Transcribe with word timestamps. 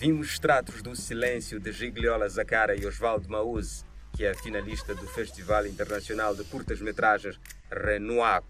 Ouvimos 0.00 0.28
extratos 0.28 0.80
do 0.80 0.94
Silêncio 0.94 1.58
de 1.58 1.72
Gigliola 1.72 2.28
Zacara 2.28 2.80
e 2.80 2.86
Osvaldo 2.86 3.28
Maúz, 3.28 3.84
que 4.16 4.24
é 4.24 4.32
finalista 4.32 4.94
do 4.94 5.04
Festival 5.08 5.66
Internacional 5.66 6.36
de 6.36 6.44
Curtas-Metragens 6.44 7.36
Renoac, 7.68 8.46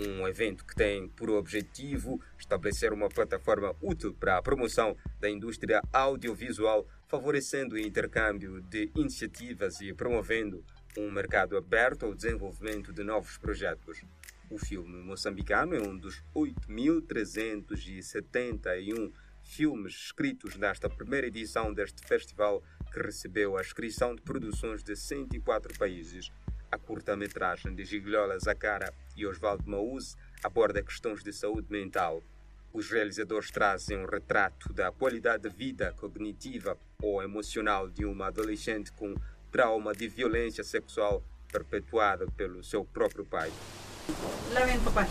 um 0.00 0.26
evento 0.26 0.64
que 0.64 0.74
tem 0.74 1.06
por 1.06 1.28
objetivo 1.28 2.18
estabelecer 2.38 2.94
uma 2.94 3.10
plataforma 3.10 3.76
útil 3.82 4.14
para 4.14 4.38
a 4.38 4.42
promoção 4.42 4.96
da 5.20 5.28
indústria 5.28 5.82
audiovisual, 5.92 6.88
favorecendo 7.06 7.74
o 7.74 7.78
intercâmbio 7.78 8.62
de 8.62 8.90
iniciativas 8.96 9.82
e 9.82 9.92
promovendo 9.92 10.64
um 10.96 11.10
mercado 11.10 11.58
aberto 11.58 12.06
ao 12.06 12.14
desenvolvimento 12.14 12.90
de 12.90 13.04
novos 13.04 13.36
projetos. 13.36 14.00
O 14.48 14.56
filme 14.56 15.02
moçambicano 15.02 15.74
é 15.74 15.82
um 15.82 15.94
dos 15.94 16.24
8.371 16.34 19.12
filmes 19.46 19.94
escritos 19.94 20.56
nesta 20.56 20.88
primeira 20.90 21.26
edição 21.26 21.72
deste 21.72 22.06
festival 22.06 22.62
que 22.92 23.00
recebeu 23.00 23.56
a 23.56 23.60
inscrição 23.60 24.14
de 24.14 24.20
produções 24.20 24.82
de 24.82 24.94
104 24.94 25.78
países. 25.78 26.30
A 26.70 26.76
curta-metragem 26.76 27.74
de 27.74 27.84
Gigliola 27.84 28.38
Zacara 28.38 28.92
e 29.16 29.24
Osvaldo 29.26 29.68
Maúz 29.68 30.16
aborda 30.42 30.82
questões 30.82 31.22
de 31.22 31.32
saúde 31.32 31.68
mental. 31.70 32.22
Os 32.72 32.90
realizadores 32.90 33.50
trazem 33.50 33.96
um 33.96 34.06
retrato 34.06 34.72
da 34.72 34.92
qualidade 34.92 35.48
de 35.48 35.56
vida 35.56 35.94
cognitiva 35.98 36.76
ou 37.00 37.22
emocional 37.22 37.88
de 37.88 38.04
uma 38.04 38.26
adolescente 38.26 38.92
com 38.92 39.14
trauma 39.50 39.94
de 39.94 40.08
violência 40.08 40.62
sexual 40.62 41.22
perpetuada 41.50 42.26
pelo 42.36 42.62
seu 42.62 42.84
próprio 42.84 43.24
pai. 43.24 43.50
Lá 44.52 44.64
vem, 44.64 44.78
papai. 44.80 45.06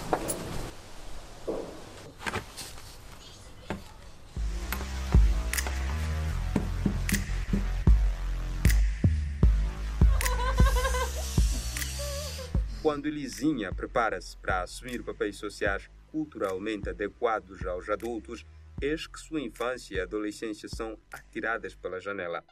Quando 13.05 13.17
Elisinha 13.17 13.71
prepara-se 13.71 14.35
para 14.35 14.63
assumir 14.63 15.03
papéis 15.03 15.37
sociais 15.37 15.87
culturalmente 16.07 16.89
adequados 16.89 17.63
aos 17.63 17.87
adultos, 17.87 18.43
eis 18.81 19.05
que 19.05 19.19
sua 19.19 19.39
infância 19.41 19.93
e 19.93 19.99
adolescência 19.99 20.67
são 20.67 20.97
atiradas 21.13 21.75
pela 21.75 22.01
janela. 22.01 22.43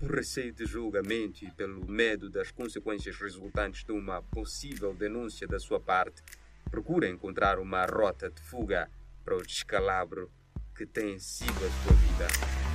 Por 0.00 0.12
receio 0.12 0.52
de 0.52 0.66
julgamento 0.66 1.44
e 1.44 1.52
pelo 1.52 1.88
medo 1.88 2.28
das 2.28 2.50
consequências 2.50 3.16
resultantes 3.16 3.84
de 3.84 3.92
uma 3.92 4.20
possível 4.20 4.92
denúncia 4.92 5.46
da 5.46 5.60
sua 5.60 5.78
parte, 5.78 6.20
procura 6.68 7.08
encontrar 7.08 7.60
uma 7.60 7.86
rota 7.86 8.28
de 8.28 8.42
fuga 8.42 8.90
para 9.24 9.36
o 9.36 9.42
descalabro 9.42 10.28
que 10.74 10.84
tem 10.84 11.16
sido 11.20 11.64
a 11.64 11.84
sua 11.84 11.92
vida. 11.92 12.65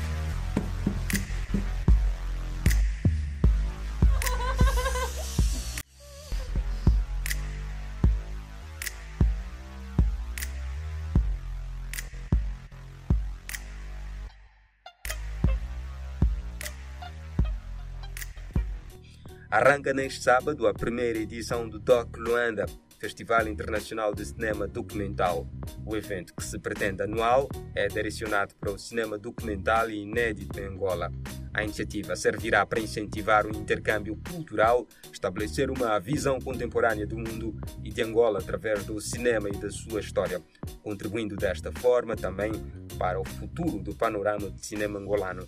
Arranca 19.51 19.93
neste 19.93 20.23
sábado 20.23 20.65
a 20.65 20.73
primeira 20.73 21.19
edição 21.19 21.67
do 21.67 21.77
DOC 21.77 22.17
Luanda, 22.17 22.65
Festival 22.97 23.49
Internacional 23.49 24.15
de 24.15 24.25
Cinema 24.25 24.65
Documental. 24.65 25.45
O 25.85 25.97
evento, 25.97 26.33
que 26.33 26.41
se 26.41 26.57
pretende 26.57 27.03
anual, 27.03 27.49
é 27.75 27.89
direcionado 27.89 28.55
para 28.55 28.71
o 28.71 28.79
cinema 28.79 29.17
documental 29.17 29.89
e 29.89 30.03
inédito 30.03 30.57
em 30.57 30.67
Angola. 30.67 31.11
A 31.53 31.65
iniciativa 31.65 32.15
servirá 32.15 32.65
para 32.65 32.79
incentivar 32.79 33.45
o 33.45 33.49
intercâmbio 33.49 34.17
cultural, 34.31 34.87
estabelecer 35.11 35.69
uma 35.69 35.99
visão 35.99 36.39
contemporânea 36.39 37.05
do 37.05 37.17
mundo 37.17 37.53
e 37.83 37.91
de 37.91 38.01
Angola 38.01 38.39
através 38.39 38.85
do 38.85 39.01
cinema 39.01 39.49
e 39.49 39.57
da 39.57 39.69
sua 39.69 39.99
história, 39.99 40.41
contribuindo 40.81 41.35
desta 41.35 41.73
forma 41.73 42.15
também 42.15 42.53
para 42.97 43.19
o 43.19 43.25
futuro 43.25 43.79
do 43.79 43.93
panorama 43.93 44.49
de 44.49 44.65
cinema 44.65 44.97
angolano. 44.97 45.45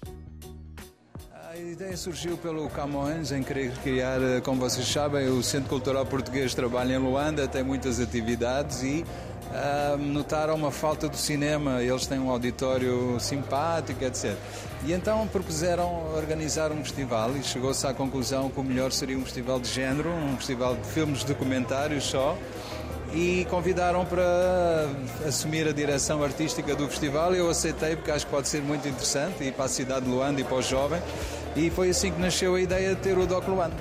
A 1.54 1.58
ideia 1.60 1.96
surgiu 1.96 2.36
pelo 2.36 2.68
Camões 2.68 3.32
em 3.32 3.44
querer 3.44 3.72
criar, 3.84 4.20
eh, 4.20 4.42
como 4.42 4.60
vocês 4.60 4.88
sabem, 4.88 5.28
o 5.28 5.44
Centro 5.44 5.70
Cultural 5.70 6.04
Português 6.04 6.56
trabalha 6.56 6.96
em 6.96 6.98
Luanda, 6.98 7.48
tem 7.48 7.62
muitas 7.62 8.00
atividades 8.00 8.82
e 8.82 9.06
uh, 9.52 9.96
notaram 10.00 10.56
uma 10.56 10.72
falta 10.72 11.08
do 11.08 11.16
cinema. 11.16 11.84
Eles 11.84 12.08
têm 12.08 12.18
um 12.18 12.32
auditório 12.32 13.20
simpático, 13.20 14.04
etc. 14.04 14.36
E 14.84 14.94
então 14.94 15.28
propuseram 15.28 16.16
organizar 16.16 16.72
um 16.72 16.84
festival 16.84 17.38
e 17.38 17.44
chegou-se 17.44 17.86
à 17.86 17.94
conclusão 17.94 18.50
que 18.50 18.60
o 18.60 18.64
melhor 18.64 18.92
seria 18.92 19.16
um 19.16 19.24
festival 19.24 19.60
de 19.60 19.68
género, 19.70 20.10
um 20.10 20.36
festival 20.38 20.76
de 20.76 20.88
filmes 20.88 21.24
documentários 21.24 22.06
só 22.06 22.36
e 23.14 23.46
convidaram 23.48 24.04
para 24.06 24.90
assumir 25.28 25.68
a 25.68 25.72
direção 25.72 26.24
artística 26.24 26.76
do 26.76 26.88
festival. 26.88 27.36
Eu 27.36 27.48
aceitei 27.48 27.96
porque 27.96 28.10
acho 28.10 28.26
que 28.26 28.32
pode 28.32 28.48
ser 28.48 28.64
muito 28.64 28.88
interessante 28.88 29.44
e 29.44 29.52
para 29.52 29.66
a 29.66 29.70
cidade 29.70 30.06
de 30.06 30.12
Luanda 30.12 30.42
e 30.42 30.44
para 30.44 30.56
o 30.56 30.62
jovem. 30.64 31.00
E 31.56 31.70
foi 31.70 31.90
assim 31.92 32.12
que 32.12 32.20
nasceu 32.20 32.56
a 32.56 32.62
ideia 32.62 32.96
de 32.96 33.02
ter 33.02 33.16
o 33.16 33.28
Doc 33.28 33.48
Luanda. 33.48 33.76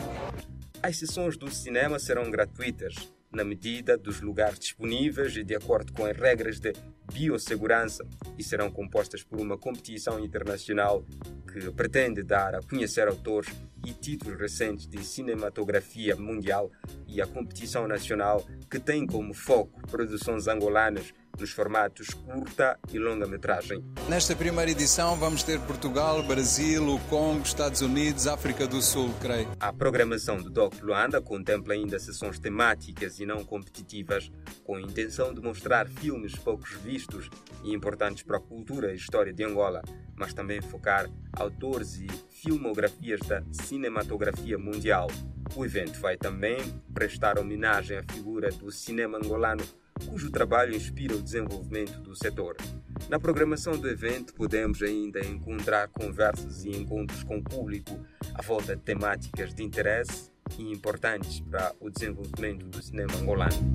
As 0.83 0.99
sessões 0.99 1.38
do 1.38 1.50
cinema 1.50 1.99
serão 1.99 2.31
gratuitas, 2.31 2.94
na 3.33 3.44
medida 3.44 3.97
dos 3.97 4.21
lugares 4.21 4.59
disponíveis 4.59 5.34
e 5.38 5.43
de 5.43 5.55
acordo 5.55 5.91
com 5.91 6.05
as 6.05 6.15
regras 6.15 6.60
de 6.60 6.75
biossegurança, 7.10 8.06
e 8.37 8.44
serão 8.44 8.71
compostas 8.71 9.22
por 9.22 9.41
uma 9.41 9.56
competição 9.56 10.21
internacional 10.21 11.03
que 11.50 11.71
pretende 11.72 12.22
dar 12.22 12.55
a 12.55 12.60
conhecer 12.60 13.09
autores 13.09 13.50
e 13.87 13.93
títulos 13.94 14.39
recentes 14.39 14.87
de 14.87 15.03
cinematografia 15.03 16.15
mundial 16.15 16.71
e 17.09 17.22
a 17.22 17.27
competição 17.27 17.89
nacional 17.89 18.44
que 18.71 18.78
tem 18.78 19.06
como 19.06 19.33
foco 19.33 19.81
produções 19.89 20.47
angolanas 20.47 21.15
nos 21.38 21.50
formatos 21.50 22.09
curta 22.10 22.78
e 22.93 22.98
longa-metragem. 22.98 23.84
Nesta 24.09 24.34
primeira 24.37 24.70
edição 24.70 25.16
vamos 25.16 25.43
ter 25.43 25.60
Portugal, 25.60 26.22
Brasil, 26.22 26.94
o 26.94 26.98
Congo, 27.09 27.43
Estados 27.43 27.81
Unidos, 27.81 28.26
África 28.26 28.66
do 28.66 28.81
Sul, 28.82 29.12
creio. 29.20 29.48
A 29.60 29.72
programação 29.72 30.41
do 30.41 30.50
Doc 30.50 30.75
Luanda 30.82 31.21
contempla 31.21 31.75
ainda 31.75 31.98
sessões 31.98 32.38
temáticas 32.38 33.19
e 33.21 33.26
não 33.26 33.44
competitivas, 33.44 34.31
com 34.65 34.76
a 34.76 34.81
intenção 34.81 35.32
de 35.34 35.41
mostrar 35.41 35.88
filmes 35.88 36.34
poucos 36.34 36.72
vistos 36.82 37.28
e 37.65 37.72
importantes 37.72 38.22
para 38.22 38.37
a 38.37 38.41
cultura 38.41 38.92
e 38.92 38.97
história 38.97 39.32
de 39.32 39.44
Angola, 39.44 39.82
mas 40.16 40.34
também 40.34 40.60
focar 40.60 41.09
autores 41.32 41.98
e 41.98 42.06
filmografias 42.31 43.21
da 43.21 43.42
cinematografia 43.50 44.59
mundial. 44.59 45.09
O 45.54 45.65
evento 45.65 46.00
vai 46.00 46.16
também 46.16 46.59
prestar 46.94 47.38
homenagem 47.38 47.98
à 47.98 48.03
figura 48.03 48.50
do 48.50 48.71
cinema 48.71 49.19
angolano 49.19 49.62
cujo 50.02 50.30
trabalho 50.30 50.74
inspira 50.74 51.14
o 51.14 51.22
desenvolvimento 51.22 52.00
do 52.00 52.14
setor. 52.14 52.56
Na 53.08 53.18
programação 53.18 53.76
do 53.76 53.88
evento, 53.88 54.34
podemos 54.34 54.82
ainda 54.82 55.20
encontrar 55.20 55.88
conversas 55.88 56.64
e 56.64 56.70
encontros 56.70 57.22
com 57.24 57.38
o 57.38 57.42
público 57.42 57.98
à 58.34 58.42
volta 58.42 58.76
de 58.76 58.82
temáticas 58.82 59.54
de 59.54 59.62
interesse 59.62 60.30
e 60.59 60.72
importantes 60.72 61.41
para 61.41 61.74
o 61.80 61.91
desenvolvimento 61.91 62.66
do 62.66 62.82
cinema 62.82 63.15
angolano. 63.15 63.72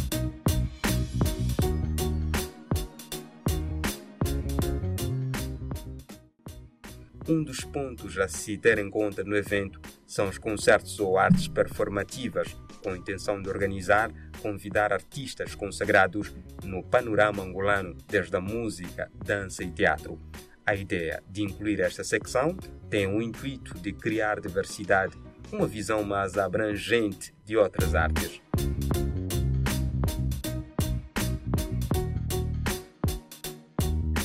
Um 7.30 7.44
dos 7.44 7.60
pontos 7.60 8.18
a 8.18 8.28
se 8.30 8.58
ter 8.58 8.78
em 8.78 8.90
conta 8.90 9.22
no 9.22 9.36
evento 9.36 9.82
são 10.06 10.30
os 10.30 10.38
concertos 10.38 10.98
ou 10.98 11.18
artes 11.18 11.50
performativas, 11.50 12.56
com 12.88 12.94
a 12.94 12.98
intenção 12.98 13.42
de 13.42 13.50
organizar 13.50 14.10
convidar 14.42 14.94
artistas 14.94 15.54
consagrados 15.54 16.34
no 16.64 16.82
panorama 16.82 17.44
angolano, 17.44 17.98
desde 18.08 18.34
a 18.38 18.40
música, 18.40 19.12
dança 19.26 19.62
e 19.62 19.70
teatro. 19.70 20.18
A 20.66 20.74
ideia 20.74 21.22
de 21.30 21.44
incluir 21.44 21.82
esta 21.82 22.02
secção 22.02 22.56
tem 22.90 23.06
o 23.06 23.22
intuito 23.22 23.78
de 23.78 23.92
criar 23.92 24.40
diversidade, 24.40 25.18
uma 25.52 25.68
visão 25.68 26.02
mais 26.02 26.38
abrangente 26.38 27.34
de 27.44 27.58
outras 27.58 27.94
artes. 27.94 28.42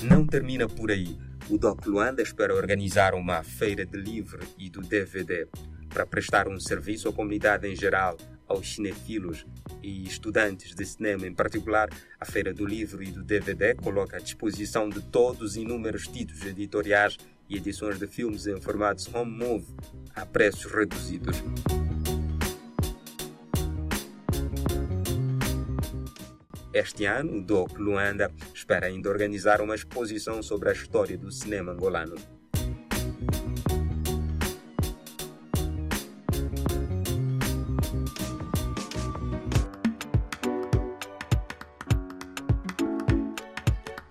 Não 0.04 0.24
termina 0.24 0.68
por 0.68 0.92
aí. 0.92 1.18
O 1.50 1.58
Doc 1.58 1.84
Luanda 1.84 2.22
espera 2.22 2.54
organizar 2.54 3.12
uma 3.14 3.42
feira 3.42 3.84
de 3.84 3.98
livro 3.98 4.46
e 4.56 4.70
do 4.70 4.80
DVD 4.80 5.48
para 5.92 6.06
prestar 6.06 6.48
um 6.48 6.58
serviço 6.58 7.08
à 7.08 7.12
comunidade 7.12 7.68
em 7.68 7.76
geral, 7.76 8.16
aos 8.52 8.74
cinefilos 8.74 9.46
e 9.82 10.04
estudantes 10.04 10.74
de 10.74 10.84
cinema 10.84 11.26
em 11.26 11.34
particular, 11.34 11.88
a 12.20 12.24
Feira 12.24 12.52
do 12.52 12.64
Livro 12.64 13.02
e 13.02 13.10
do 13.10 13.22
DVD 13.22 13.74
coloca 13.74 14.18
à 14.18 14.20
disposição 14.20 14.88
de 14.88 15.00
todos 15.00 15.56
inúmeros 15.56 16.06
títulos 16.06 16.44
editoriais 16.44 17.16
e 17.48 17.56
edições 17.56 17.98
de 17.98 18.06
filmes 18.06 18.46
em 18.46 18.60
formatos 18.60 19.12
home 19.12 19.30
move 19.30 19.66
a 20.14 20.24
preços 20.24 20.70
reduzidos. 20.70 21.42
Este 26.72 27.04
ano, 27.04 27.36
o 27.36 27.42
DOC 27.42 27.76
Luanda 27.78 28.30
espera 28.54 28.86
ainda 28.86 29.10
organizar 29.10 29.60
uma 29.60 29.74
exposição 29.74 30.42
sobre 30.42 30.70
a 30.70 30.72
história 30.72 31.18
do 31.18 31.30
cinema 31.30 31.72
angolano. 31.72 32.16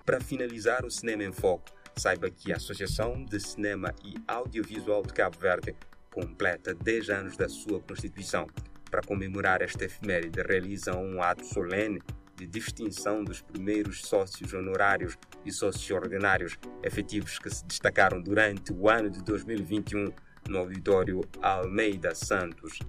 Para 0.04 0.20
finalizar 0.20 0.84
o 0.84 0.90
Cinema 0.90 1.22
em 1.22 1.32
Foco, 1.32 1.64
saiba 1.96 2.28
que 2.28 2.52
a 2.52 2.56
Associação 2.56 3.24
de 3.24 3.38
Cinema 3.38 3.94
e 4.04 4.14
Audiovisual 4.26 5.02
de 5.02 5.12
Cabo 5.12 5.38
Verde 5.38 5.76
completa 6.10 6.74
10 6.74 7.10
anos 7.10 7.36
da 7.36 7.48
sua 7.48 7.80
constituição. 7.80 8.46
Para 8.90 9.02
comemorar 9.02 9.62
esta 9.62 9.84
efeméride, 9.84 10.42
realiza 10.42 10.96
um 10.96 11.22
ato 11.22 11.46
solene 11.46 12.02
de 12.36 12.46
distinção 12.46 13.22
dos 13.22 13.40
primeiros 13.40 14.02
sócios 14.02 14.52
honorários 14.52 15.16
e 15.44 15.52
sócios 15.52 15.88
ordinários 15.90 16.58
efetivos 16.82 17.38
que 17.38 17.48
se 17.48 17.64
destacaram 17.64 18.20
durante 18.20 18.72
o 18.72 18.88
ano 18.88 19.08
de 19.08 19.22
2021 19.22 20.12
no 20.48 20.58
auditório 20.58 21.20
Almeida 21.40 22.14
Santos. 22.14 22.80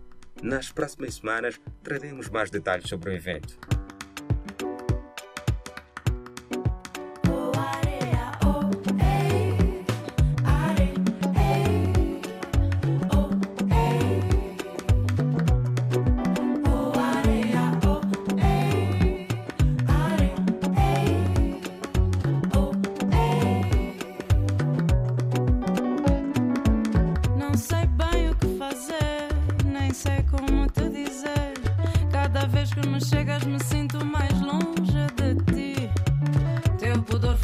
Nas 0.42 0.72
próximas 0.72 1.16
semanas 1.16 1.62
traremos 1.84 2.30
mais 2.30 2.50
detalhes 2.50 2.90
sobre 2.90 3.12
o 3.12 3.14
evento. 3.14 3.60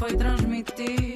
e 0.09 0.17
transmitir. 0.17 1.08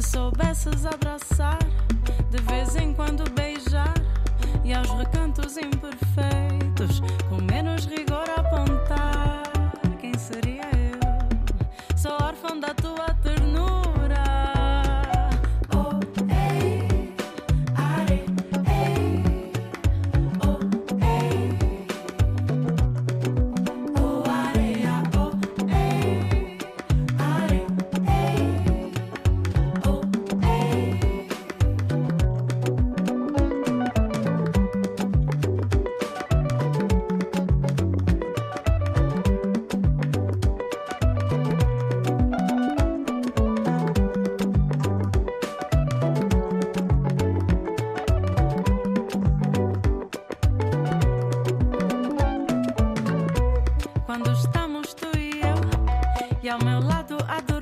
Se 0.00 0.12
soubesses 0.12 0.86
abraçar, 0.86 1.58
de 2.30 2.38
vez 2.44 2.74
em 2.74 2.94
quando 2.94 3.22
beijar, 3.32 3.92
e 4.64 4.72
aos 4.72 4.88
recantos 4.92 5.58
imperfeitos, 5.58 7.02
com 7.28 7.36
menos 7.42 7.84
rigor. 7.84 8.09
Apesar 56.48 57.02
do 57.04 57.16
que 57.18 57.42
tocar. 57.42 57.59